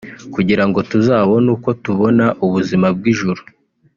kugira 0.33 0.63
ngo 0.67 0.79
tuzabone 0.89 1.47
uko 1.55 1.69
tubona 1.83 2.25
ubuzima 2.45 2.87
bw’ijuru 2.97 3.41